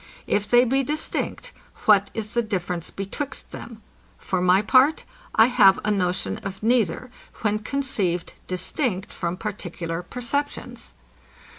If 0.25 0.49
they 0.49 0.65
be 0.65 0.81
distinct, 0.81 1.51
what 1.85 2.09
is 2.15 2.31
the 2.33 2.41
difference 2.41 2.89
betwixt 2.89 3.51
them? 3.51 3.83
For 4.17 4.41
my 4.41 4.63
part, 4.63 5.05
I 5.35 5.45
have 5.45 5.79
a 5.85 5.91
notion 5.91 6.37
of 6.37 6.63
neither, 6.63 7.11
when 7.43 7.59
conceived 7.59 8.33
distinct 8.47 9.13
from 9.13 9.37
particular 9.37 10.01
perceptions. 10.01 10.95